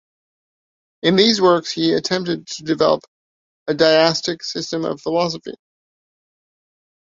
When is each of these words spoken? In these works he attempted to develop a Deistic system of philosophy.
In 1.03 1.15
these 1.15 1.39
works 1.39 1.71
he 1.71 1.93
attempted 1.93 2.47
to 2.47 2.63
develop 2.63 3.03
a 3.67 3.75
Deistic 3.75 4.41
system 4.41 4.83
of 4.83 4.99
philosophy. 4.99 5.53